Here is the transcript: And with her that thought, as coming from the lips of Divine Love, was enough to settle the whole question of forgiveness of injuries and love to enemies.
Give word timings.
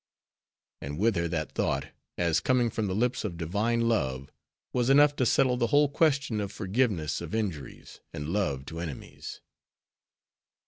And 0.81 0.97
with 0.97 1.15
her 1.15 1.27
that 1.27 1.51
thought, 1.51 1.89
as 2.17 2.39
coming 2.39 2.71
from 2.71 2.87
the 2.87 2.95
lips 2.95 3.23
of 3.23 3.37
Divine 3.37 3.81
Love, 3.81 4.31
was 4.73 4.89
enough 4.89 5.15
to 5.17 5.27
settle 5.27 5.57
the 5.57 5.67
whole 5.67 5.89
question 5.89 6.41
of 6.41 6.51
forgiveness 6.51 7.21
of 7.21 7.35
injuries 7.35 7.99
and 8.11 8.29
love 8.29 8.65
to 8.65 8.79
enemies. 8.79 9.41